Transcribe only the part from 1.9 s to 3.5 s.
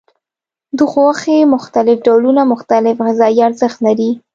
ډولونه مختلف غذایي